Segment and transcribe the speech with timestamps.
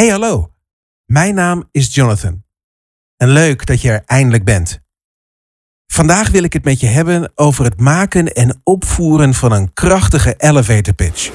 [0.00, 0.52] Hey hallo,
[1.06, 2.44] mijn naam is Jonathan.
[3.16, 4.80] En leuk dat je er eindelijk bent.
[5.86, 10.34] Vandaag wil ik het met je hebben over het maken en opvoeren van een krachtige
[10.36, 11.30] elevator pitch.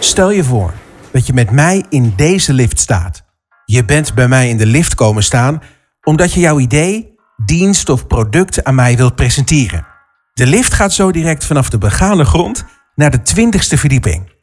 [0.00, 0.74] Stel je voor
[1.12, 3.24] dat je met mij in deze lift staat.
[3.64, 5.62] Je bent bij mij in de lift komen staan
[6.02, 7.14] omdat je jouw idee,
[7.44, 9.86] dienst of product aan mij wilt presenteren.
[10.32, 12.64] De lift gaat zo direct vanaf de begane grond
[12.94, 14.34] naar de twintigste verdieping.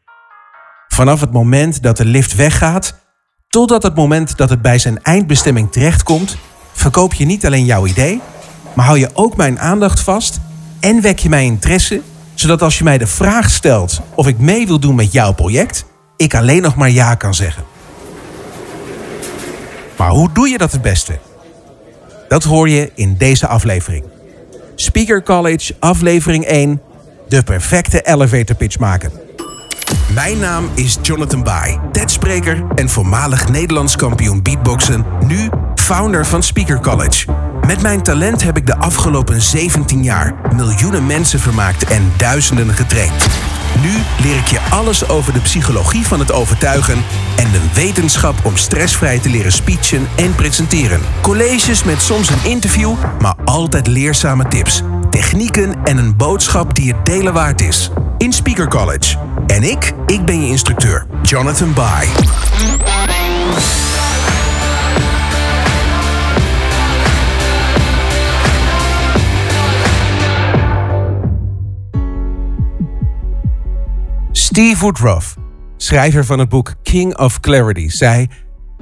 [0.87, 3.01] Vanaf het moment dat de lift weggaat,
[3.53, 6.37] totdat het moment dat het bij zijn eindbestemming terechtkomt,
[6.71, 8.21] verkoop je niet alleen jouw idee,
[8.73, 10.39] maar hou je ook mijn aandacht vast
[10.79, 12.01] en wek je mijn interesse,
[12.33, 15.85] zodat als je mij de vraag stelt of ik mee wil doen met jouw project,
[16.17, 17.63] ik alleen nog maar ja kan zeggen.
[19.97, 21.19] Maar hoe doe je dat het beste?
[22.27, 24.03] Dat hoor je in deze aflevering.
[24.75, 26.81] Speaker College, aflevering 1.
[27.27, 29.11] De perfecte elevator pitch maken.
[30.13, 36.79] Mijn naam is Jonathan Bai, TED-spreker en voormalig Nederlands kampioen beatboxen, nu founder van Speaker
[36.79, 37.25] College.
[37.67, 43.27] Met mijn talent heb ik de afgelopen 17 jaar miljoenen mensen vermaakt en duizenden getraind.
[43.81, 43.91] Nu
[44.23, 47.03] leer ik je alles over de psychologie van het overtuigen
[47.35, 51.01] en de wetenschap om stressvrij te leren speechen en presenteren.
[51.21, 54.83] Colleges met soms een interview, maar altijd leerzame tips,
[55.13, 57.91] technieken en een boodschap die het delen waard is.
[58.17, 59.17] In Speaker College.
[59.47, 62.07] En ik, ik ben je instructeur, Jonathan Bai.
[74.31, 75.35] Steve Woodruff,
[75.77, 78.27] schrijver van het boek King of Clarity, zei: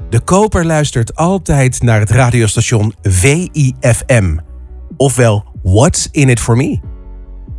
[0.09, 4.37] De koper luistert altijd naar het radiostation VIFM,
[4.97, 6.79] ofwel What's in it for me?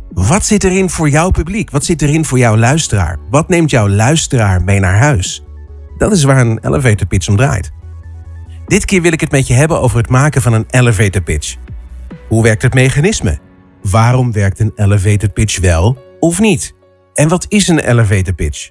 [0.09, 1.71] Wat zit erin voor jouw publiek?
[1.71, 3.19] Wat zit erin voor jouw luisteraar?
[3.29, 5.43] Wat neemt jouw luisteraar mee naar huis?
[5.97, 7.71] Dat is waar een elevator pitch om draait.
[8.65, 11.55] Dit keer wil ik het met je hebben over het maken van een elevator pitch.
[12.27, 13.39] Hoe werkt het mechanisme?
[13.81, 16.73] Waarom werkt een elevator pitch wel of niet?
[17.13, 18.69] En wat is een elevator pitch?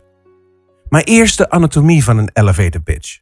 [0.89, 3.19] Maar eerst de anatomie van een elevator pitch.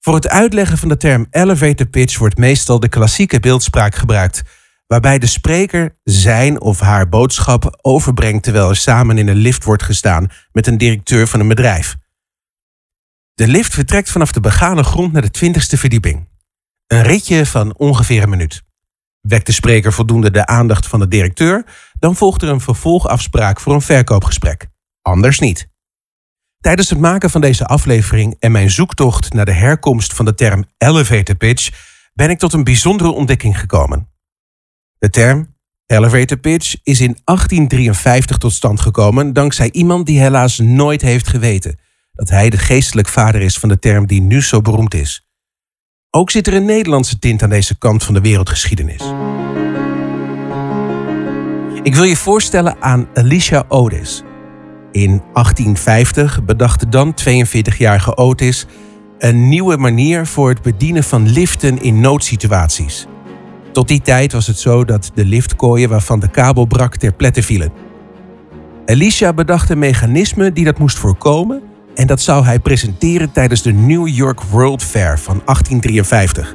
[0.00, 4.42] Voor het uitleggen van de term elevator pitch wordt meestal de klassieke beeldspraak gebruikt,
[4.86, 9.82] waarbij de spreker zijn of haar boodschap overbrengt terwijl er samen in een lift wordt
[9.82, 11.96] gestaan met een directeur van een bedrijf.
[13.34, 16.28] De lift vertrekt vanaf de begane grond naar de twintigste verdieping.
[16.86, 18.62] Een ritje van ongeveer een minuut.
[19.20, 21.64] Wekt de spreker voldoende de aandacht van de directeur,
[21.98, 24.66] dan volgt er een vervolgafspraak voor een verkoopgesprek.
[25.02, 25.68] Anders niet.
[26.60, 30.64] Tijdens het maken van deze aflevering en mijn zoektocht naar de herkomst van de term
[30.78, 31.70] elevator pitch
[32.14, 34.13] ben ik tot een bijzondere ontdekking gekomen.
[34.98, 35.54] De term
[35.86, 41.78] elevator pitch is in 1853 tot stand gekomen dankzij iemand die helaas nooit heeft geweten
[42.12, 45.28] dat hij de geestelijk vader is van de term die nu zo beroemd is.
[46.10, 49.02] Ook zit er een Nederlandse tint aan deze kant van de wereldgeschiedenis.
[51.82, 54.22] Ik wil je voorstellen aan Alicia Otis.
[54.92, 58.66] In 1850 bedacht de dan 42-jarige Otis
[59.18, 63.06] een nieuwe manier voor het bedienen van liften in noodsituaties.
[63.74, 67.42] Tot die tijd was het zo dat de liftkooien waarvan de kabel brak ter pletten
[67.42, 67.72] vielen.
[68.86, 71.62] Alicia bedacht een mechanisme die dat moest voorkomen
[71.94, 76.54] en dat zou hij presenteren tijdens de New York World Fair van 1853.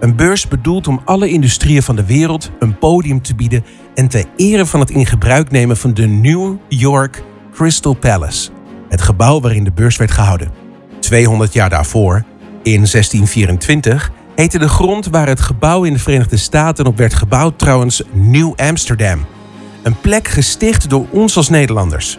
[0.00, 3.64] Een beurs bedoeld om alle industrieën van de wereld een podium te bieden
[3.94, 7.22] en ter ere van het in gebruik nemen van de New York
[7.52, 8.50] Crystal Palace,
[8.88, 10.50] het gebouw waarin de beurs werd gehouden.
[11.00, 12.24] 200 jaar daarvoor,
[12.62, 17.58] in 1624, heette de grond waar het gebouw in de Verenigde Staten op werd gebouwd
[17.58, 19.26] trouwens New Amsterdam.
[19.82, 22.18] Een plek gesticht door ons als Nederlanders.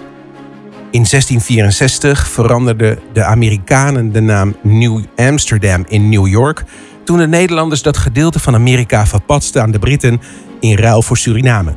[0.91, 6.63] In 1664 veranderden de Amerikanen de naam New Amsterdam in New York
[7.03, 10.21] toen de Nederlanders dat gedeelte van Amerika verpatsten aan de Britten
[10.59, 11.75] in ruil voor Suriname.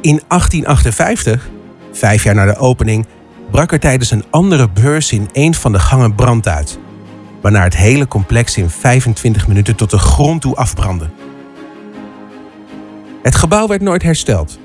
[0.00, 1.48] In 1858,
[1.92, 3.06] vijf jaar na de opening,
[3.50, 6.78] brak er tijdens een andere beurs in een van de gangen brand uit,
[7.46, 11.10] waarna het hele complex in 25 minuten tot de grond toe afbrandde.
[13.22, 14.58] Het gebouw werd nooit hersteld,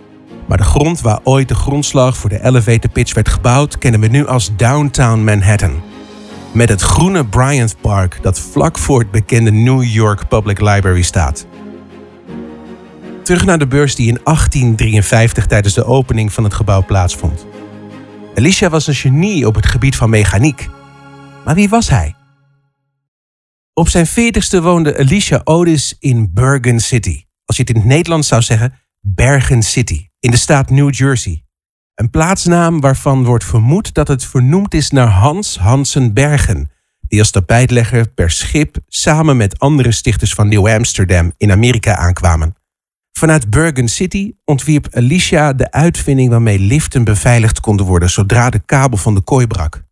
[0.48, 4.08] maar de grond waar ooit de grondslag voor de elevator pitch werd gebouwd kennen we
[4.08, 5.82] nu als Downtown Manhattan.
[6.52, 11.46] Met het groene Bryant Park dat vlak voor het bekende New York Public Library staat.
[13.24, 17.46] Terug naar de beurs die in 1853 tijdens de opening van het gebouw plaatsvond.
[18.36, 20.70] Alicia was een genie op het gebied van mechaniek.
[21.46, 22.16] Maar wie was hij?
[23.74, 27.24] Op zijn veertigste woonde Alicia Otis in Bergen City.
[27.46, 31.44] Als je het in het Nederlands zou zeggen, Bergen City, in de staat New Jersey.
[31.96, 36.72] Een plaatsnaam waarvan wordt vermoed dat het vernoemd is naar Hans Hansen Bergen,
[37.08, 42.56] die als tapijtlegger per schip samen met andere stichters van Nieuw Amsterdam in Amerika aankwamen.
[43.12, 48.98] Vanuit Bergen City ontwierp Alicia de uitvinding waarmee liften beveiligd konden worden zodra de kabel
[48.98, 49.84] van de kooi brak.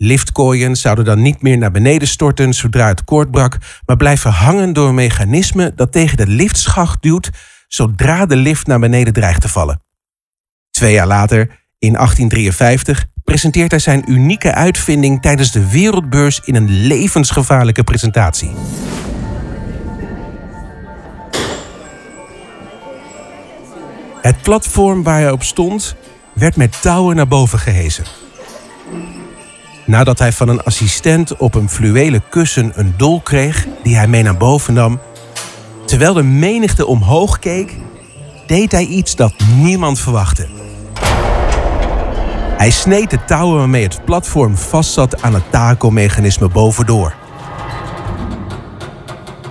[0.00, 4.72] Liftkooien zouden dan niet meer naar beneden storten zodra het koord brak, maar blijven hangen
[4.72, 7.30] door een mechanisme dat tegen de liftschacht duwt
[7.66, 9.82] zodra de lift naar beneden dreigt te vallen.
[10.70, 11.40] Twee jaar later,
[11.78, 18.50] in 1853, presenteert hij zijn unieke uitvinding tijdens de wereldbeurs in een levensgevaarlijke presentatie.
[24.20, 25.96] Het platform waar hij op stond
[26.32, 28.27] werd met touwen naar boven gehezen.
[29.88, 34.22] Nadat hij van een assistent op een fluwelen kussen een dol kreeg die hij mee
[34.22, 35.00] naar boven nam,
[35.84, 37.76] terwijl de menigte omhoog keek,
[38.46, 40.46] deed hij iets dat niemand verwachtte.
[42.56, 47.14] Hij sneed de touwen waarmee het platform vastzat aan het takelmechanisme bovendoor.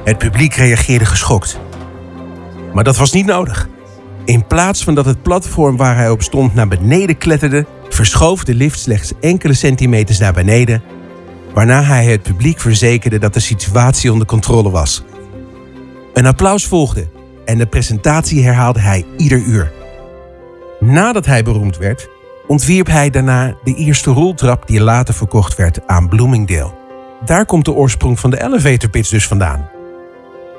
[0.03, 1.59] Het publiek reageerde geschokt.
[2.73, 3.67] Maar dat was niet nodig.
[4.25, 7.65] In plaats van dat het platform waar hij op stond naar beneden kletterde,
[7.97, 10.83] verschoof de lift slechts enkele centimeters naar beneden,
[11.53, 15.03] waarna hij het publiek verzekerde dat de situatie onder controle was.
[16.13, 17.07] Een applaus volgde
[17.45, 19.71] en de presentatie herhaalde hij ieder uur.
[20.79, 22.09] Nadat hij beroemd werd,
[22.47, 26.73] ontwierp hij daarna de eerste roltrap die later verkocht werd aan Bloomingdale.
[27.25, 29.69] Daar komt de oorsprong van de elevator pitch dus vandaan.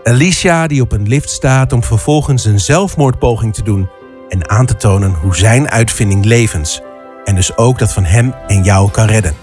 [0.04, 3.88] Alicia die op een lift staat om vervolgens een zelfmoordpoging te doen
[4.28, 6.82] en aan te tonen hoe zijn uitvinding levens
[7.28, 9.34] en dus ook dat van hem en jou kan redden.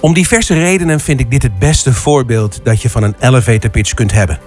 [0.00, 3.94] Om diverse redenen vind ik dit het beste voorbeeld dat je van een elevator pitch
[3.94, 4.38] kunt hebben.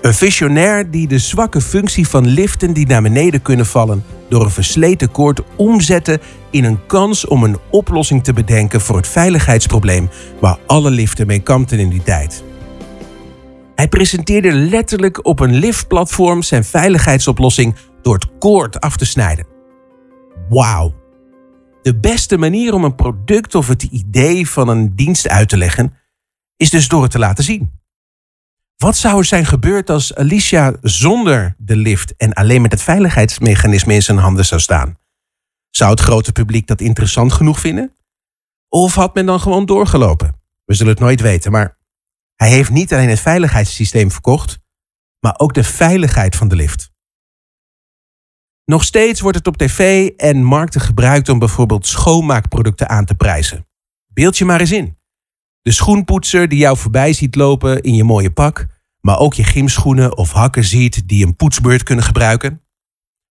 [0.00, 4.50] Een visionair die de zwakke functie van liften die naar beneden kunnen vallen door een
[4.50, 6.20] versleten koord omzetten
[6.50, 10.10] in een kans om een oplossing te bedenken voor het veiligheidsprobleem
[10.40, 12.44] waar alle liften mee kampten in die tijd.
[13.74, 19.46] Hij presenteerde letterlijk op een liftplatform zijn veiligheidsoplossing door het koord af te snijden.
[20.48, 21.04] Wauw.
[21.86, 25.94] De beste manier om een product of het idee van een dienst uit te leggen
[26.56, 27.80] is dus door het te laten zien.
[28.76, 33.94] Wat zou er zijn gebeurd als Alicia zonder de lift en alleen met het veiligheidsmechanisme
[33.94, 34.98] in zijn handen zou staan?
[35.70, 37.96] Zou het grote publiek dat interessant genoeg vinden?
[38.68, 40.40] Of had men dan gewoon doorgelopen?
[40.64, 41.78] We zullen het nooit weten, maar
[42.34, 44.58] hij heeft niet alleen het veiligheidssysteem verkocht,
[45.20, 46.90] maar ook de veiligheid van de lift.
[48.66, 53.66] Nog steeds wordt het op tv en markten gebruikt om bijvoorbeeld schoonmaakproducten aan te prijzen.
[54.06, 54.98] Beeld je maar eens in.
[55.62, 58.66] De schoenpoetser die jou voorbij ziet lopen in je mooie pak,
[59.00, 62.62] maar ook je gymschoenen of hakken ziet die een poetsbeurt kunnen gebruiken.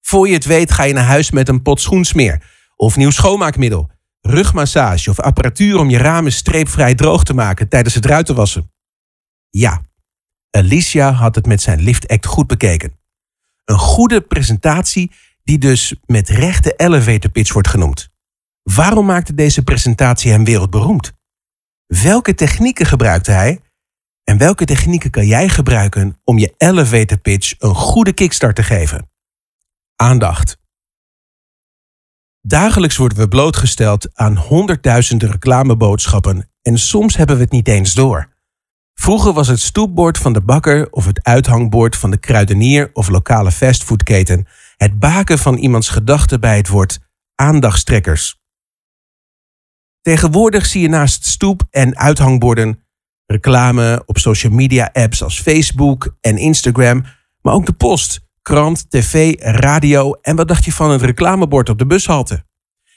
[0.01, 3.91] Voor je het weet ga je naar huis met een pot schoensmeer of nieuw schoonmaakmiddel,
[4.21, 8.73] rugmassage of apparatuur om je ramen streepvrij droog te maken tijdens het ruitenwassen.
[9.51, 9.83] Ja,
[10.51, 13.03] Alicia had het met zijn Lift Act goed bekeken.
[13.65, 15.13] Een goede presentatie
[15.43, 18.09] die dus met rechte elevator pitch wordt genoemd.
[18.63, 21.13] Waarom maakte deze presentatie hem wereldberoemd?
[21.87, 23.61] Welke technieken gebruikte hij?
[24.25, 29.11] En welke technieken kan jij gebruiken om je elevator pitch een goede kickstart te geven?
[29.97, 30.59] Aandacht.
[32.41, 38.34] Dagelijks worden we blootgesteld aan honderdduizenden reclameboodschappen en soms hebben we het niet eens door.
[38.95, 43.53] Vroeger was het stoepbord van de bakker of het uithangbord van de kruidenier of lokale
[43.53, 46.99] fastfoodketen het baken van iemands gedachten bij het woord
[47.35, 48.43] aandachtstrekkers.
[50.01, 52.85] Tegenwoordig zie je naast stoep- en uithangborden
[53.27, 57.05] reclame op social media apps als Facebook en Instagram,
[57.41, 61.79] maar ook de post, krant, tv, radio en wat dacht je van het reclamebord op
[61.79, 62.45] de bushalte?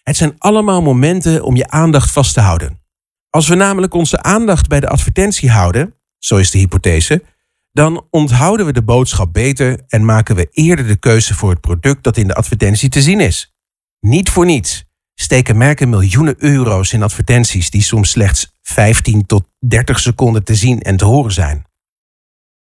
[0.03, 2.86] Het zijn allemaal momenten om je aandacht vast te houden.
[3.29, 7.23] Als we namelijk onze aandacht bij de advertentie houden, zo is de hypothese,
[7.71, 12.03] dan onthouden we de boodschap beter en maken we eerder de keuze voor het product
[12.03, 13.55] dat in de advertentie te zien is.
[13.99, 19.99] Niet voor niets steken merken miljoenen euro's in advertenties die soms slechts 15 tot 30
[19.99, 21.65] seconden te zien en te horen zijn.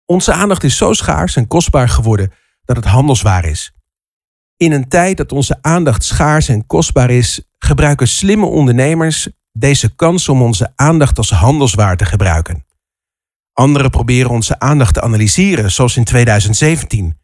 [0.05, 2.31] Onze aandacht is zo schaars en kostbaar geworden
[2.65, 3.73] dat het handelswaar is.
[4.57, 10.29] In een tijd dat onze aandacht schaars en kostbaar is, gebruiken slimme ondernemers deze kans
[10.29, 12.65] om onze aandacht als handelswaar te gebruiken.
[13.53, 17.17] Anderen proberen onze aandacht te analyseren, zoals in 2017.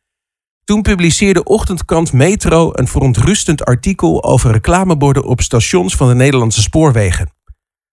[0.63, 7.29] Toen publiceerde ochtendkrant Metro een verontrustend artikel over reclameborden op stations van de Nederlandse spoorwegen.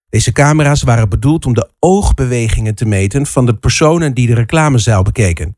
[0.09, 5.03] Deze camera's waren bedoeld om de oogbewegingen te meten van de personen die de reclamezaal
[5.03, 5.57] bekeken.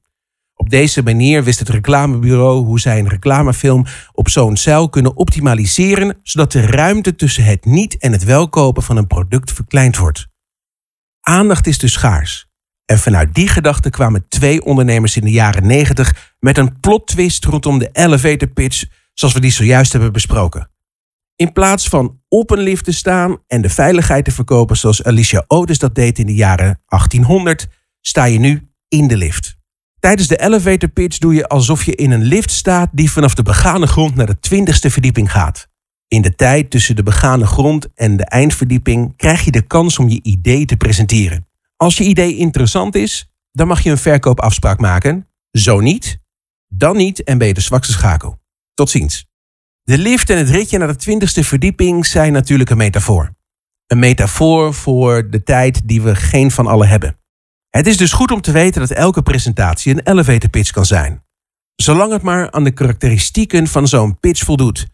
[0.60, 6.18] Op deze manier wist het reclamebureau hoe zij een reclamefilm op zo'n zeil kunnen optimaliseren,
[6.22, 10.28] zodat de ruimte tussen het niet en het welkopen van een product verkleind wordt.
[11.20, 12.48] Aandacht is dus schaars.
[12.84, 17.44] En vanuit die gedachte kwamen twee ondernemers in de jaren 90 met een plot twist
[17.44, 20.70] rondom de elevator pitch zoals we die zojuist hebben besproken.
[21.36, 25.44] In plaats van op een lift te staan en de veiligheid te verkopen zoals Alicia
[25.46, 27.68] Otis dat deed in de jaren 1800,
[28.00, 29.58] sta je nu in de lift.
[30.00, 33.42] Tijdens de elevator pitch doe je alsof je in een lift staat die vanaf de
[33.42, 35.68] begane grond naar de twintigste verdieping gaat.
[36.08, 40.08] In de tijd tussen de begane grond en de eindverdieping krijg je de kans om
[40.08, 41.46] je idee te presenteren.
[41.76, 45.28] Als je idee interessant is, dan mag je een verkoopafspraak maken.
[45.50, 46.18] Zo niet,
[46.68, 48.40] dan niet en ben je de zwakste schakel.
[48.74, 49.26] Tot ziens.
[49.82, 53.34] De lift en het ritje naar de twintigste verdieping zijn natuurlijk een metafoor.
[53.86, 57.19] Een metafoor voor de tijd die we geen van allen hebben.
[57.70, 61.24] Het is dus goed om te weten dat elke presentatie een elevator pitch kan zijn.
[61.74, 64.86] Zolang het maar aan de karakteristieken van zo'n pitch voldoet.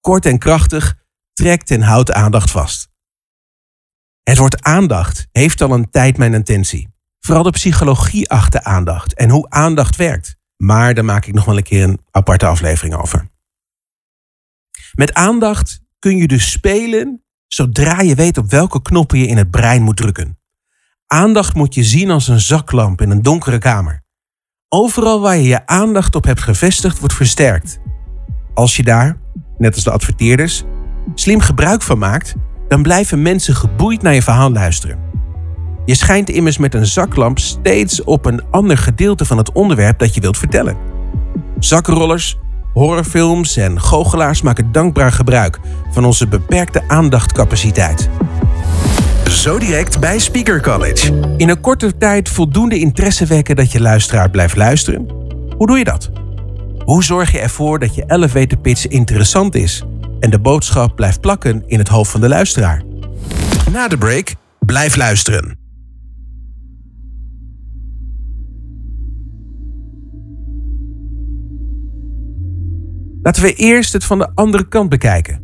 [0.00, 0.98] Kort en krachtig,
[1.32, 2.88] trekt en houdt aandacht vast.
[4.22, 6.88] Het woord aandacht heeft al een tijd mijn intentie.
[7.20, 10.36] Vooral de psychologie achter aandacht en hoe aandacht werkt.
[10.56, 13.28] Maar daar maak ik nog wel een keer een aparte aflevering over.
[14.92, 19.50] Met aandacht kun je dus spelen zodra je weet op welke knoppen je in het
[19.50, 20.38] brein moet drukken.
[21.14, 24.02] Aandacht moet je zien als een zaklamp in een donkere kamer.
[24.68, 27.78] Overal waar je je aandacht op hebt gevestigd, wordt versterkt.
[28.54, 29.16] Als je daar,
[29.58, 30.64] net als de adverteerders,
[31.14, 32.34] slim gebruik van maakt,
[32.68, 34.98] dan blijven mensen geboeid naar je verhaal luisteren.
[35.84, 40.14] Je schijnt immers met een zaklamp steeds op een ander gedeelte van het onderwerp dat
[40.14, 40.76] je wilt vertellen.
[41.58, 42.38] Zakkenrollers,
[42.72, 48.08] horrorfilms en goochelaars maken dankbaar gebruik van onze beperkte aandachtcapaciteit.
[49.34, 51.34] Zo direct bij Speaker College.
[51.36, 55.08] In een korte tijd voldoende interesse wekken dat je luisteraar blijft luisteren?
[55.56, 56.10] Hoe doe je dat?
[56.84, 59.84] Hoe zorg je ervoor dat je elevator pitch interessant is
[60.20, 62.82] en de boodschap blijft plakken in het hoofd van de luisteraar?
[63.72, 65.58] Na de break, blijf luisteren.
[73.22, 75.42] Laten we eerst het van de andere kant bekijken.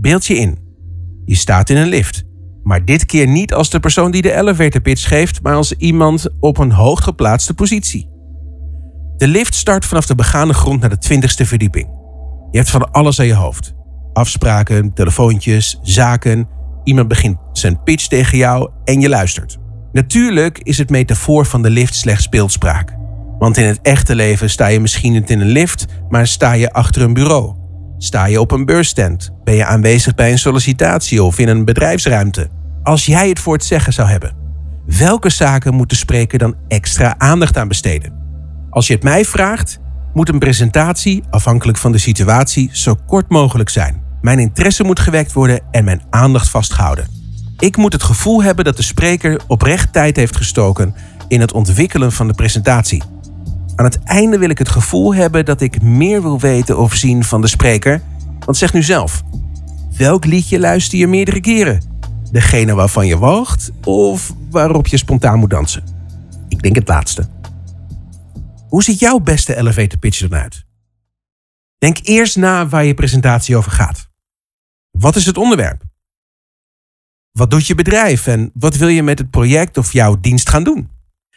[0.00, 0.58] Beeld je in.
[1.24, 2.26] Je staat in een lift.
[2.68, 6.28] Maar dit keer niet als de persoon die de elevator pitch geeft, maar als iemand
[6.40, 8.10] op een hooggeplaatste positie.
[9.16, 11.86] De lift start vanaf de begane grond naar de twintigste verdieping.
[12.50, 13.74] Je hebt van alles aan je hoofd.
[14.12, 16.48] Afspraken, telefoontjes, zaken.
[16.84, 19.58] Iemand begint zijn pitch tegen jou en je luistert.
[19.92, 22.96] Natuurlijk is het metafoor van de lift slechts beeldspraak.
[23.38, 26.72] Want in het echte leven sta je misschien niet in een lift, maar sta je
[26.72, 27.54] achter een bureau.
[27.98, 29.30] Sta je op een beursstand?
[29.44, 32.56] Ben je aanwezig bij een sollicitatie of in een bedrijfsruimte?
[32.88, 34.36] Als jij het voor het zeggen zou hebben,
[34.86, 38.12] welke zaken moet de spreker dan extra aandacht aan besteden?
[38.70, 39.78] Als je het mij vraagt,
[40.14, 44.02] moet een presentatie, afhankelijk van de situatie, zo kort mogelijk zijn.
[44.20, 47.06] Mijn interesse moet gewekt worden en mijn aandacht vastgehouden.
[47.58, 50.94] Ik moet het gevoel hebben dat de spreker oprecht tijd heeft gestoken
[51.28, 53.02] in het ontwikkelen van de presentatie.
[53.76, 57.24] Aan het einde wil ik het gevoel hebben dat ik meer wil weten of zien
[57.24, 58.02] van de spreker.
[58.44, 59.22] Want zeg nu zelf,
[59.96, 61.96] welk liedje luister je meerdere keren?
[62.32, 65.84] Degene waarvan je wacht of waarop je spontaan moet dansen?
[66.48, 67.28] Ik denk het laatste.
[68.68, 70.66] Hoe ziet jouw beste elevator pitch dan uit?
[71.78, 74.08] Denk eerst na waar je presentatie over gaat.
[74.90, 75.82] Wat is het onderwerp?
[77.32, 80.64] Wat doet je bedrijf en wat wil je met het project of jouw dienst gaan
[80.64, 80.90] doen?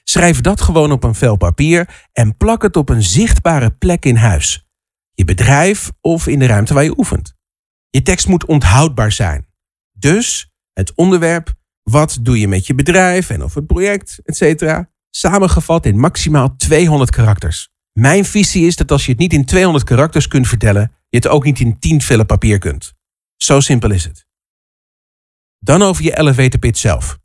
[0.04, 4.16] Schrijf dat gewoon op een vel papier en plak het op een zichtbare plek in
[4.16, 4.68] huis.
[5.14, 7.36] Je bedrijf of in de ruimte waar je oefent.
[7.90, 9.48] Je tekst moet onthoudbaar zijn.
[9.92, 10.51] Dus
[10.82, 14.80] het onderwerp, wat doe je met je bedrijf en of het project, etc.
[15.10, 17.70] Samengevat in maximaal 200 karakters.
[17.92, 21.28] Mijn visie is dat als je het niet in 200 karakters kunt vertellen, je het
[21.28, 22.94] ook niet in 10 vellen papier kunt.
[23.36, 24.26] Zo simpel is het.
[25.60, 27.20] Dan over je elevator pitch zelf.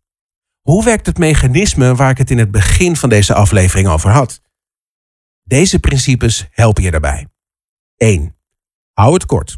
[0.60, 4.40] Hoe werkt het mechanisme waar ik het in het begin van deze aflevering over had?
[5.42, 7.28] Deze principes helpen je daarbij.
[7.96, 8.36] 1.
[8.92, 9.56] Hou het kort.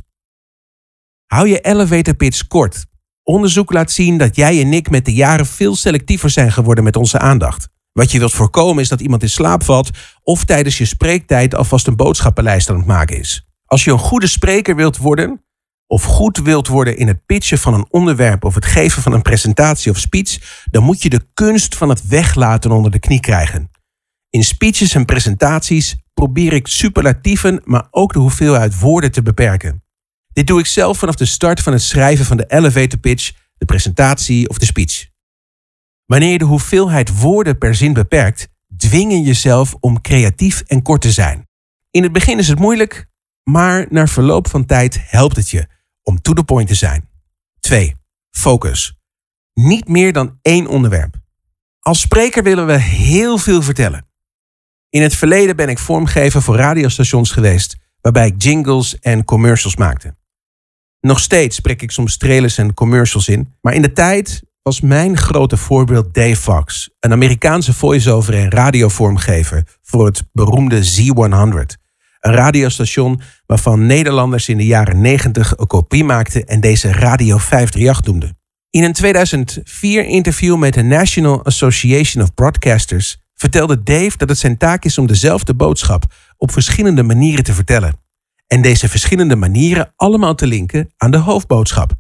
[1.27, 2.87] Hou je elevator pitch kort.
[3.29, 6.97] Onderzoek laat zien dat jij en ik met de jaren veel selectiever zijn geworden met
[6.97, 7.69] onze aandacht.
[7.93, 9.91] Wat je wilt voorkomen is dat iemand in slaap valt
[10.23, 13.49] of tijdens je spreektijd alvast een boodschappenlijst aan het maken is.
[13.65, 15.45] Als je een goede spreker wilt worden,
[15.87, 19.23] of goed wilt worden in het pitchen van een onderwerp of het geven van een
[19.23, 23.71] presentatie of speech, dan moet je de kunst van het weglaten onder de knie krijgen.
[24.31, 29.83] In speeches en presentaties probeer ik superlatieven, maar ook de hoeveelheid woorden te beperken.
[30.39, 33.65] Dit doe ik zelf vanaf de start van het schrijven van de elevator pitch, de
[33.65, 35.07] presentatie of de speech.
[36.07, 41.01] Wanneer je de hoeveelheid woorden per zin beperkt, dwing je jezelf om creatief en kort
[41.01, 41.49] te zijn.
[41.91, 43.07] In het begin is het moeilijk,
[43.43, 45.67] maar na verloop van tijd helpt het je
[46.03, 47.09] om to the point te zijn.
[47.61, 47.97] 2.
[48.31, 48.99] Focus.
[49.55, 51.15] Niet meer dan één onderwerp.
[51.81, 54.07] Als spreker willen we heel veel vertellen.
[54.89, 60.18] In het verleden ben ik vormgever voor radiostations geweest, waarbij ik jingles en commercials maakte.
[61.01, 65.17] Nog steeds spreek ik soms trailers en commercials in, maar in de tijd was mijn
[65.17, 71.87] grote voorbeeld Dave Fox, een Amerikaanse voice-over en radiovormgever voor het beroemde Z100.
[72.21, 78.05] Een radiostation waarvan Nederlanders in de jaren 90 een kopie maakten en deze Radio 538
[78.05, 78.39] noemden.
[78.71, 84.57] In een 2004 interview met de National Association of Broadcasters vertelde Dave dat het zijn
[84.57, 86.05] taak is om dezelfde boodschap
[86.37, 88.08] op verschillende manieren te vertellen.
[88.49, 91.93] En deze verschillende manieren allemaal te linken aan de hoofdboodschap.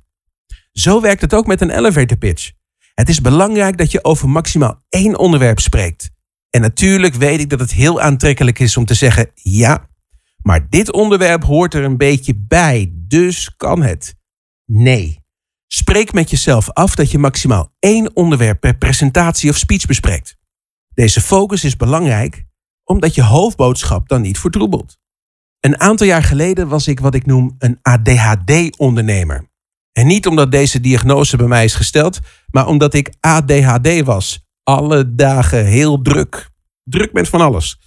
[0.72, 2.50] Zo werkt het ook met een elevator pitch.
[2.94, 6.10] Het is belangrijk dat je over maximaal één onderwerp spreekt.
[6.50, 9.88] En natuurlijk weet ik dat het heel aantrekkelijk is om te zeggen: ja,
[10.42, 14.14] maar dit onderwerp hoort er een beetje bij, dus kan het.
[14.64, 15.26] Nee.
[15.66, 20.36] Spreek met jezelf af dat je maximaal één onderwerp per presentatie of speech bespreekt.
[20.94, 22.46] Deze focus is belangrijk
[22.84, 24.98] omdat je hoofdboodschap dan niet vertroebelt.
[25.60, 29.48] Een aantal jaar geleden was ik wat ik noem een ADHD-ondernemer.
[29.92, 32.18] En niet omdat deze diagnose bij mij is gesteld,
[32.50, 34.46] maar omdat ik ADHD was.
[34.62, 36.50] Alle dagen heel druk.
[36.84, 37.78] Druk met van alles.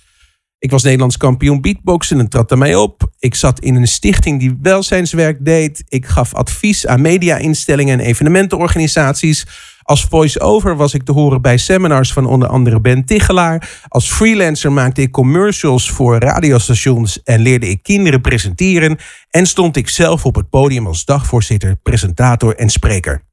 [0.58, 3.12] Ik was Nederlands kampioen beatboxen en trad daarmee op.
[3.20, 5.84] Ik zat in een stichting die welzijnswerk deed.
[5.88, 9.48] Ik gaf advies aan media-instellingen en evenementenorganisaties.
[9.84, 13.84] Als voice-over was ik te horen bij seminars van onder andere Ben Tichelaar.
[13.88, 18.98] Als freelancer maakte ik commercials voor radiostations en leerde ik kinderen presenteren.
[19.30, 23.24] En stond ik zelf op het podium als dagvoorzitter, presentator en spreker.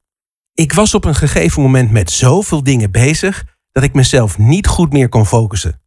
[0.53, 4.91] Ik was op een gegeven moment met zoveel dingen bezig dat ik mezelf niet goed
[4.91, 5.81] meer kon focussen.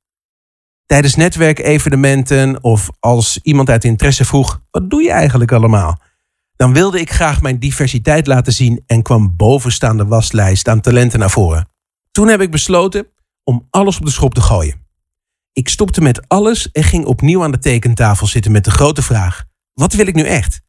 [0.86, 6.00] Tijdens netwerkevenementen of als iemand uit interesse vroeg: wat doe je eigenlijk allemaal?
[6.62, 11.30] Dan wilde ik graag mijn diversiteit laten zien en kwam bovenstaande waslijst aan talenten naar
[11.30, 11.68] voren.
[12.10, 13.06] Toen heb ik besloten
[13.44, 14.86] om alles op de schop te gooien.
[15.52, 19.44] Ik stopte met alles en ging opnieuw aan de tekentafel zitten met de grote vraag:
[19.72, 20.60] wat wil ik nu echt?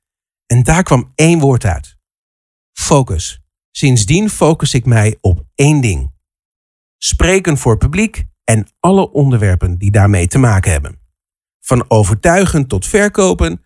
[0.45, 1.97] En daar kwam één woord uit:
[2.71, 3.41] focus.
[3.71, 6.13] Sindsdien focus ik mij op één ding:
[6.97, 10.99] spreken voor publiek en alle onderwerpen die daarmee te maken hebben.
[11.60, 13.62] Van overtuigen tot verkopen,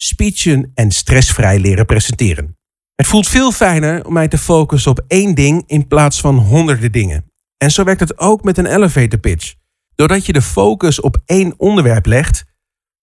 [0.00, 2.56] speechen en stressvrij leren presenteren.
[2.94, 6.92] Het voelt veel fijner om mij te focussen op één ding in plaats van honderden
[6.92, 7.32] dingen.
[7.56, 9.54] En zo werkt het ook met een elevator pitch.
[9.94, 12.44] Doordat je de focus op één onderwerp legt,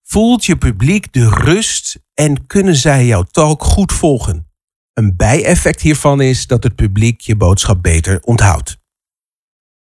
[0.02, 4.50] voelt je publiek de rust en kunnen zij jouw talk goed volgen.
[4.92, 8.78] Een bijeffect hiervan is dat het publiek je boodschap beter onthoudt.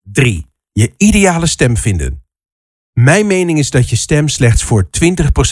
[0.03, 0.47] 3.
[0.73, 2.28] Je ideale stem vinden.
[3.01, 4.89] Mijn mening is dat je stem slechts voor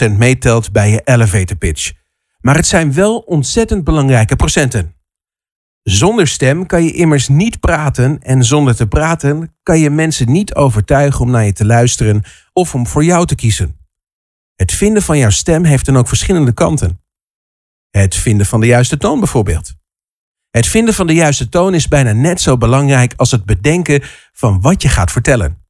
[0.09, 1.91] 20% meetelt bij je elevator pitch.
[2.39, 4.95] Maar het zijn wel ontzettend belangrijke procenten.
[5.83, 10.55] Zonder stem kan je immers niet praten en zonder te praten kan je mensen niet
[10.55, 13.77] overtuigen om naar je te luisteren of om voor jou te kiezen.
[14.55, 17.01] Het vinden van jouw stem heeft dan ook verschillende kanten.
[17.89, 19.73] Het vinden van de juiste toon bijvoorbeeld.
[20.49, 24.61] Het vinden van de juiste toon is bijna net zo belangrijk als het bedenken van
[24.61, 25.65] wat je gaat vertellen.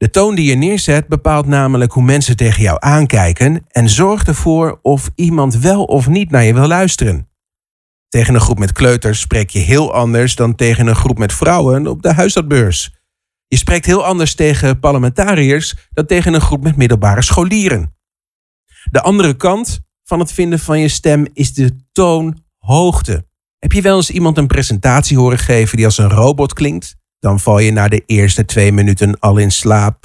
[0.00, 4.78] De toon die je neerzet bepaalt namelijk hoe mensen tegen jou aankijken en zorgt ervoor
[4.82, 7.28] of iemand wel of niet naar je wil luisteren.
[8.08, 11.86] Tegen een groep met kleuters spreek je heel anders dan tegen een groep met vrouwen
[11.86, 12.94] op de huisartsbeurs.
[13.46, 17.96] Je spreekt heel anders tegen parlementariërs dan tegen een groep met middelbare scholieren.
[18.90, 23.26] De andere kant van het vinden van je stem is de toonhoogte.
[23.58, 26.98] Heb je wel eens iemand een presentatie horen geven die als een robot klinkt?
[27.20, 30.04] Dan val je na de eerste twee minuten al in slaap.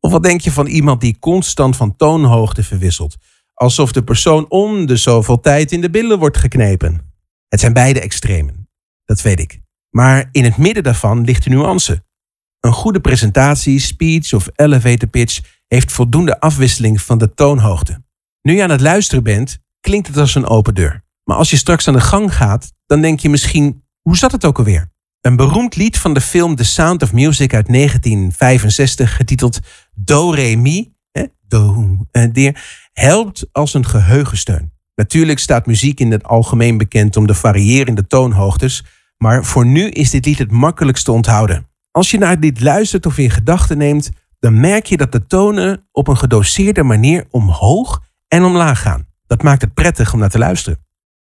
[0.00, 3.16] Of wat denk je van iemand die constant van toonhoogte verwisselt?
[3.54, 7.12] Alsof de persoon om de zoveel tijd in de billen wordt geknepen.
[7.48, 8.68] Het zijn beide extremen,
[9.04, 9.60] dat weet ik.
[9.90, 12.04] Maar in het midden daarvan ligt de nuance.
[12.60, 18.02] Een goede presentatie, speech of elevator pitch heeft voldoende afwisseling van de toonhoogte.
[18.42, 21.04] Nu je aan het luisteren bent, klinkt het als een open deur.
[21.24, 24.44] Maar als je straks aan de gang gaat, dan denk je misschien, hoe zat het
[24.44, 24.90] ook alweer?
[25.20, 29.60] Een beroemd lied van de film The Sound of Music uit 1965, getiteld
[29.94, 30.92] Do Re Mi,
[31.48, 32.54] do, eh,
[32.92, 34.72] helpt als een geheugensteun.
[34.94, 38.84] Natuurlijk staat muziek in het algemeen bekend om de variërende toonhoogtes,
[39.16, 41.68] maar voor nu is dit lied het makkelijkst te onthouden.
[41.90, 45.88] Als je naar dit luistert of in gedachten neemt, dan merk je dat de tonen
[45.92, 49.06] op een gedoseerde manier omhoog en omlaag gaan.
[49.26, 50.84] Dat maakt het prettig om naar te luisteren.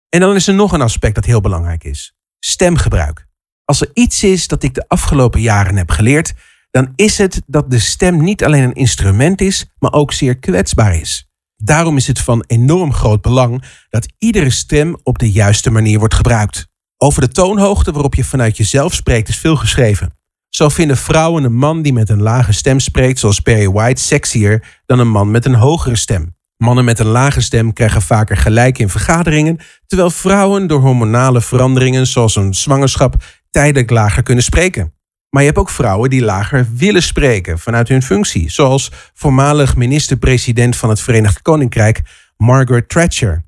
[0.09, 3.27] En dan is er nog een aspect dat heel belangrijk is: stemgebruik.
[3.65, 6.33] Als er iets is dat ik de afgelopen jaren heb geleerd,
[6.71, 10.95] dan is het dat de stem niet alleen een instrument is, maar ook zeer kwetsbaar
[10.95, 11.29] is.
[11.57, 16.13] Daarom is het van enorm groot belang dat iedere stem op de juiste manier wordt
[16.13, 16.67] gebruikt.
[16.97, 20.17] Over de toonhoogte waarop je vanuit jezelf spreekt is veel geschreven.
[20.49, 24.81] Zo vinden vrouwen een man die met een lage stem spreekt, zoals Perry White, sexier
[24.85, 26.35] dan een man met een hogere stem.
[26.57, 32.07] Mannen met een lage stem krijgen vaker gelijk in vergaderingen, terwijl vrouwen door hormonale veranderingen,
[32.07, 33.15] zoals een zwangerschap,
[33.55, 34.93] tijdelijk lager kunnen spreken.
[35.29, 40.75] Maar je hebt ook vrouwen die lager willen spreken vanuit hun functie, zoals voormalig minister-president
[40.75, 42.01] van het Verenigd Koninkrijk
[42.37, 43.45] Margaret Thatcher.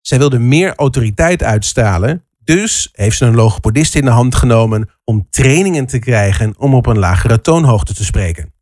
[0.00, 5.26] Zij wilde meer autoriteit uitstralen, dus heeft ze een logopedist in de hand genomen om
[5.30, 8.52] trainingen te krijgen om op een lagere toonhoogte te spreken.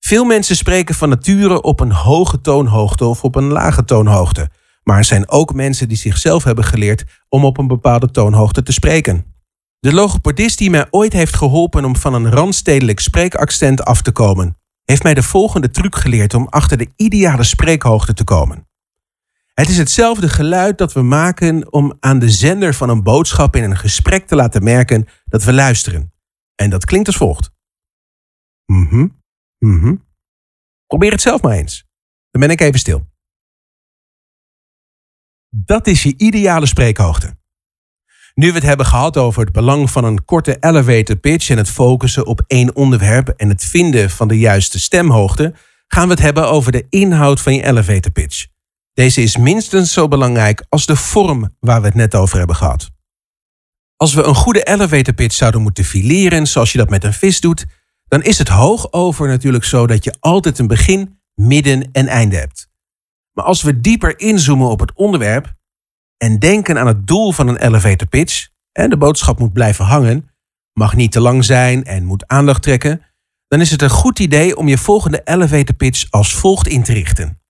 [0.00, 4.48] Veel mensen spreken van nature op een hoge toonhoogte of op een lage toonhoogte,
[4.82, 8.72] maar er zijn ook mensen die zichzelf hebben geleerd om op een bepaalde toonhoogte te
[8.72, 9.29] spreken.
[9.80, 14.58] De logopedist die mij ooit heeft geholpen om van een randstedelijk spreekaccent af te komen,
[14.84, 18.68] heeft mij de volgende truc geleerd om achter de ideale spreekhoogte te komen.
[19.54, 23.62] Het is hetzelfde geluid dat we maken om aan de zender van een boodschap in
[23.62, 26.12] een gesprek te laten merken dat we luisteren.
[26.54, 27.50] En dat klinkt als volgt.
[28.66, 29.06] Mhm,
[29.58, 29.94] mhm.
[30.86, 31.86] Probeer het zelf maar eens.
[32.30, 33.08] Dan ben ik even stil.
[35.48, 37.39] Dat is je ideale spreekhoogte.
[38.40, 41.70] Nu we het hebben gehad over het belang van een korte elevator pitch en het
[41.70, 45.54] focussen op één onderwerp en het vinden van de juiste stemhoogte,
[45.86, 48.46] gaan we het hebben over de inhoud van je elevator pitch.
[48.92, 52.90] Deze is minstens zo belangrijk als de vorm waar we het net over hebben gehad.
[53.96, 57.40] Als we een goede elevator pitch zouden moeten fileren zoals je dat met een vis
[57.40, 57.66] doet,
[58.08, 62.36] dan is het hoog over natuurlijk zo dat je altijd een begin, midden en einde
[62.36, 62.68] hebt.
[63.32, 65.58] Maar als we dieper inzoomen op het onderwerp,
[66.22, 70.30] en denken aan het doel van een elevator pitch, en de boodschap moet blijven hangen,
[70.72, 73.02] mag niet te lang zijn en moet aandacht trekken,
[73.46, 76.92] dan is het een goed idee om je volgende elevator pitch als volgt in te
[76.92, 77.42] richten.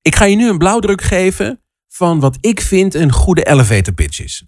[0.00, 4.20] Ik ga je nu een blauwdruk geven van wat ik vind een goede elevator pitch
[4.20, 4.46] is.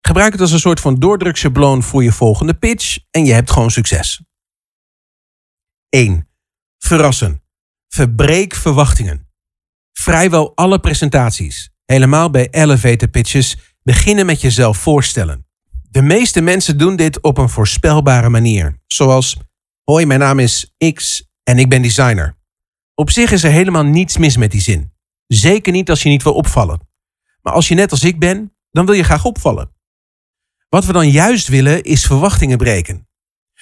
[0.00, 3.70] Gebruik het als een soort van doordrukschabloon voor je volgende pitch en je hebt gewoon
[3.70, 4.22] succes.
[5.88, 6.28] 1.
[6.78, 7.42] Verrassen.
[7.88, 9.28] Verbreek verwachtingen.
[9.92, 15.46] Vrijwel alle presentaties, helemaal bij elevator pitches, beginnen met jezelf voorstellen.
[15.90, 19.36] De meeste mensen doen dit op een voorspelbare manier, zoals:
[19.84, 22.36] Hoi, mijn naam is X en ik ben designer.
[22.94, 24.92] Op zich is er helemaal niets mis met die zin.
[25.26, 26.88] Zeker niet als je niet wil opvallen.
[27.42, 29.72] Maar als je net als ik ben, dan wil je graag opvallen.
[30.68, 33.08] Wat we dan juist willen is verwachtingen breken.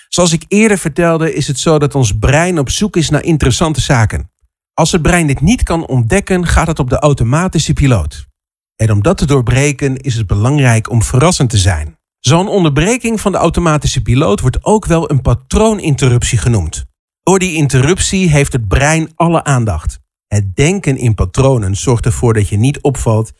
[0.08, 3.80] Zoals ik eerder vertelde, is het zo dat ons brein op zoek is naar interessante
[3.80, 4.30] zaken.
[4.78, 8.26] Als het brein dit niet kan ontdekken, gaat het op de automatische piloot.
[8.76, 11.98] En om dat te doorbreken is het belangrijk om verrassend te zijn.
[12.18, 16.84] Zo'n onderbreking van de automatische piloot wordt ook wel een patrooninterruptie genoemd.
[17.22, 19.98] Door die interruptie heeft het brein alle aandacht.
[20.26, 23.32] Het denken in patronen zorgt ervoor dat je niet opvalt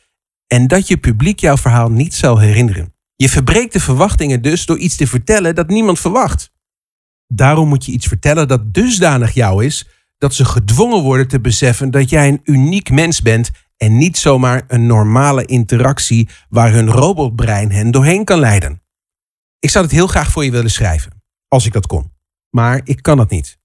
[0.46, 2.94] en dat je publiek jouw verhaal niet zal herinneren.
[3.16, 6.50] Je verbreekt de verwachtingen dus door iets te vertellen dat niemand verwacht.
[7.26, 9.86] Daarom moet je iets vertellen dat dusdanig jou is
[10.18, 14.64] dat ze gedwongen worden te beseffen dat jij een uniek mens bent en niet zomaar
[14.66, 18.82] een normale interactie waar hun robotbrein hen doorheen kan leiden.
[19.58, 22.12] Ik zou het heel graag voor je willen schrijven, als ik dat kon.
[22.50, 23.58] Maar ik kan het niet.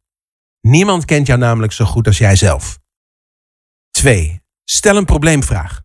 [0.61, 2.79] Niemand kent jou namelijk zo goed als jijzelf.
[3.91, 4.41] 2.
[4.63, 5.81] Stel een probleemvraag.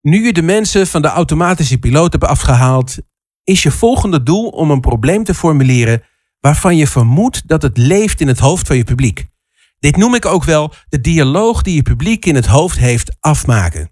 [0.00, 2.96] Nu je de mensen van de automatische piloot hebt afgehaald,
[3.44, 6.02] is je volgende doel om een probleem te formuleren
[6.40, 9.26] waarvan je vermoedt dat het leeft in het hoofd van je publiek.
[9.78, 13.90] Dit noem ik ook wel de dialoog die je publiek in het hoofd heeft afmaken.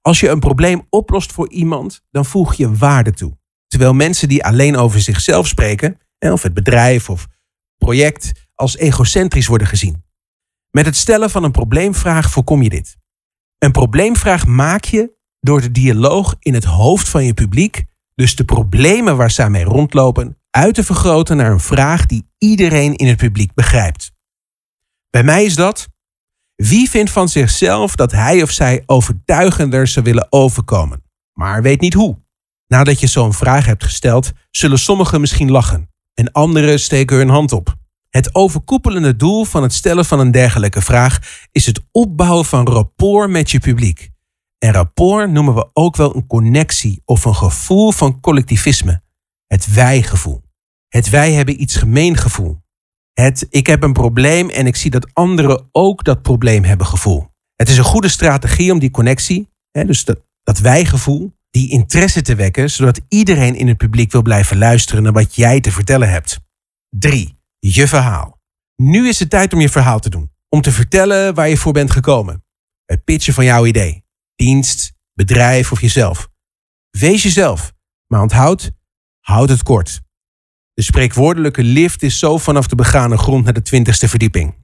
[0.00, 3.38] Als je een probleem oplost voor iemand, dan voeg je waarde toe.
[3.66, 7.26] Terwijl mensen die alleen over zichzelf spreken, of het bedrijf of
[7.76, 10.04] project, als egocentrisch worden gezien.
[10.70, 12.96] Met het stellen van een probleemvraag voorkom je dit.
[13.58, 18.44] Een probleemvraag maak je door de dialoog in het hoofd van je publiek, dus de
[18.44, 23.16] problemen waar zij mee rondlopen, uit te vergroten naar een vraag die iedereen in het
[23.16, 24.11] publiek begrijpt.
[25.12, 25.88] Bij mij is dat.
[26.54, 31.94] Wie vindt van zichzelf dat hij of zij overtuigender zou willen overkomen, maar weet niet
[31.94, 32.18] hoe?
[32.66, 37.52] Nadat je zo'n vraag hebt gesteld, zullen sommigen misschien lachen en anderen steken hun hand
[37.52, 37.74] op.
[38.08, 41.18] Het overkoepelende doel van het stellen van een dergelijke vraag
[41.50, 44.10] is het opbouwen van rapport met je publiek.
[44.58, 49.02] En rapport noemen we ook wel een connectie of een gevoel van collectivisme.
[49.46, 50.42] Het wij-gevoel.
[50.88, 52.62] Het wij hebben iets gemeen gevoel.
[53.12, 57.30] Het ik heb een probleem en ik zie dat anderen ook dat probleem hebben gevoel.
[57.54, 62.22] Het is een goede strategie om die connectie, hè, dus dat, dat wij-gevoel, die interesse
[62.22, 66.10] te wekken, zodat iedereen in het publiek wil blijven luisteren naar wat jij te vertellen
[66.10, 66.40] hebt.
[66.88, 67.38] 3.
[67.58, 68.40] Je verhaal.
[68.76, 70.30] Nu is het tijd om je verhaal te doen.
[70.48, 72.44] Om te vertellen waar je voor bent gekomen.
[72.84, 74.04] Het pitchen van jouw idee.
[74.34, 76.28] Dienst, bedrijf of jezelf.
[76.90, 77.72] Wees jezelf,
[78.06, 78.70] maar onthoud,
[79.20, 80.00] houd het kort.
[80.74, 84.54] De spreekwoordelijke lift is zo vanaf de begane grond naar de twintigste verdieping.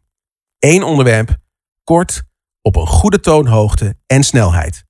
[0.59, 1.37] Eén onderwerp,
[1.85, 2.23] kort,
[2.63, 4.85] op een goede toonhoogte en snelheid.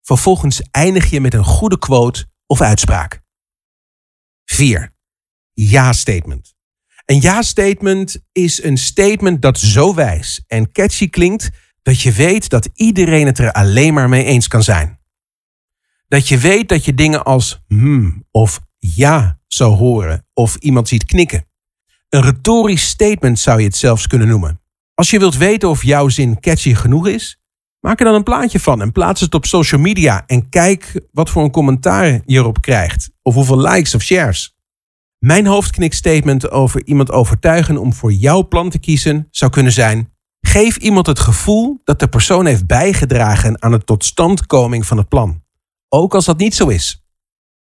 [0.00, 3.22] Vervolgens eindig je met een goede quote of uitspraak.
[4.44, 4.94] 4.
[5.52, 6.54] Ja-statement.
[7.04, 11.50] Een ja-statement is een statement dat zo wijs en catchy klinkt
[11.82, 15.00] dat je weet dat iedereen het er alleen maar mee eens kan zijn.
[16.08, 21.04] Dat je weet dat je dingen als hmm of ja zou horen of iemand ziet
[21.04, 21.46] knikken.
[22.08, 24.60] Een retorisch statement zou je het zelfs kunnen noemen.
[24.94, 27.40] Als je wilt weten of jouw zin catchy genoeg is,
[27.80, 31.30] maak er dan een plaatje van en plaats het op social media en kijk wat
[31.30, 34.56] voor een commentaar je erop krijgt of hoeveel likes of shares.
[35.18, 40.76] Mijn hoofdknikstatement over iemand overtuigen om voor jouw plan te kiezen zou kunnen zijn: geef
[40.76, 45.42] iemand het gevoel dat de persoon heeft bijgedragen aan de totstandkoming van het plan,
[45.88, 47.01] ook als dat niet zo is.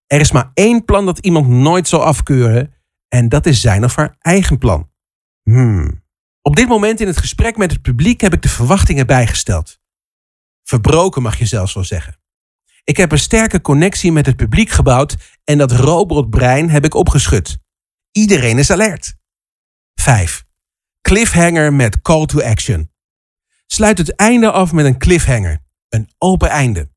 [0.07, 2.75] Er is maar één plan dat iemand nooit zal afkeuren
[3.09, 4.91] en dat is zijn of haar eigen plan.
[5.43, 6.03] Hmm.
[6.43, 9.81] Op dit moment in het gesprek met het publiek heb ik de verwachtingen bijgesteld.
[10.63, 12.17] Verbroken mag je zelfs wel zeggen.
[12.85, 17.59] Ik heb een sterke connectie met het publiek gebouwd en dat robotbrein heb ik opgeschud.
[18.13, 19.15] Iedereen is alert.
[19.95, 20.45] 5.
[21.01, 22.93] Cliffhanger met call to action.
[23.67, 26.94] Sluit het einde af met een cliffhanger, een open einde.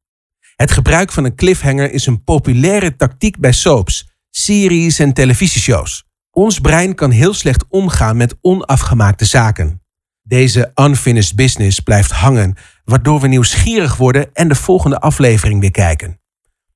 [0.58, 6.06] Het gebruik van een cliffhanger is een populaire tactiek bij soaps, series en televisieshows.
[6.32, 9.82] Ons brein kan heel slecht omgaan met onafgemaakte zaken.
[10.22, 16.22] Deze unfinished business blijft hangen, waardoor we nieuwsgierig worden en de volgende aflevering weer kijken.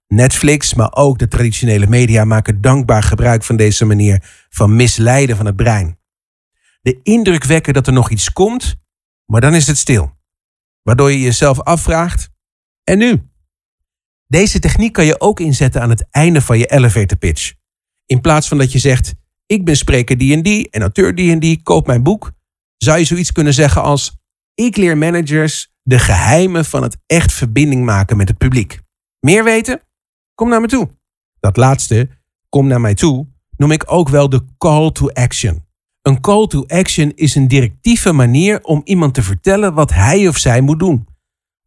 [0.08, 5.46] Netflix, maar ook de traditionele media maken dankbaar gebruik van deze manier van misleiden van
[5.46, 6.00] het brein.
[6.82, 8.76] De indruk wekken dat er nog iets komt,
[9.26, 10.12] maar dan is het stil.
[10.82, 12.30] Waardoor je jezelf afvraagt:
[12.84, 13.31] en nu?
[14.32, 17.54] Deze techniek kan je ook inzetten aan het einde van je elevator pitch.
[18.06, 19.14] In plaats van dat je zegt:
[19.46, 22.32] Ik ben spreker die en die en auteur die en die, koop mijn boek,
[22.78, 24.18] zou je zoiets kunnen zeggen als:
[24.54, 28.80] Ik leer managers de geheimen van het echt verbinding maken met het publiek.
[29.20, 29.82] Meer weten?
[30.36, 30.90] Kom naar me toe.
[31.40, 32.10] Dat laatste,
[32.50, 35.66] kom naar mij toe, noem ik ook wel de call to action.
[36.02, 40.38] Een call to action is een directieve manier om iemand te vertellen wat hij of
[40.38, 41.08] zij moet doen.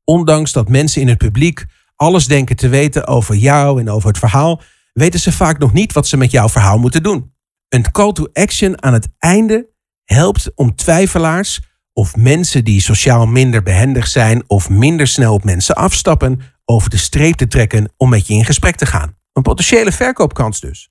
[0.05, 4.19] Ondanks dat mensen in het publiek alles denken te weten over jou en over het
[4.19, 7.35] verhaal, weten ze vaak nog niet wat ze met jouw verhaal moeten doen.
[7.69, 9.69] Een call to action aan het einde
[10.05, 11.61] helpt om twijfelaars
[11.93, 16.97] of mensen die sociaal minder behendig zijn of minder snel op mensen afstappen, over de
[16.97, 19.17] streep te trekken om met je in gesprek te gaan.
[19.33, 20.91] Een potentiële verkoopkans dus.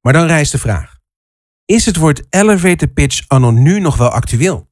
[0.00, 0.98] Maar dan rijst de vraag:
[1.64, 4.69] is het woord elevator pitch anno nu nog wel actueel?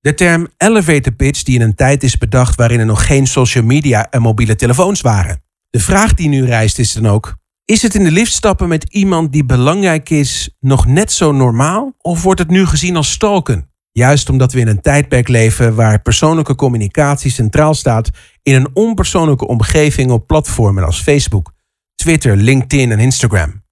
[0.00, 3.64] De term elevator pitch die in een tijd is bedacht waarin er nog geen social
[3.64, 5.42] media en mobiele telefoons waren.
[5.70, 8.84] De vraag die nu rijst is dan ook: is het in de lift stappen met
[8.84, 13.70] iemand die belangrijk is nog net zo normaal of wordt het nu gezien als stalken?
[13.92, 18.10] Juist omdat we in een tijdperk leven waar persoonlijke communicatie centraal staat
[18.42, 21.52] in een onpersoonlijke omgeving op platformen als Facebook,
[21.94, 23.64] Twitter, LinkedIn en Instagram.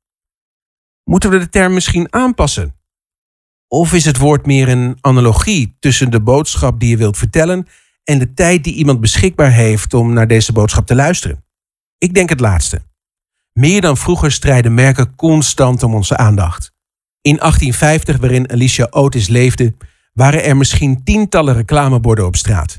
[1.04, 2.77] Moeten we de term misschien aanpassen?
[3.68, 7.66] Of is het woord meer een analogie tussen de boodschap die je wilt vertellen
[8.04, 11.44] en de tijd die iemand beschikbaar heeft om naar deze boodschap te luisteren?
[11.98, 12.82] Ik denk het laatste.
[13.52, 16.72] Meer dan vroeger strijden merken constant om onze aandacht.
[17.20, 19.74] In 1850, waarin Alicia Otis leefde,
[20.12, 22.78] waren er misschien tientallen reclameborden op straat.